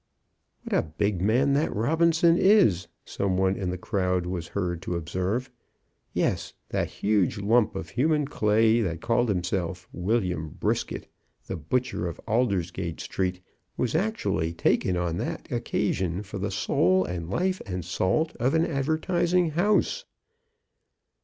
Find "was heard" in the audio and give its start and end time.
4.25-4.81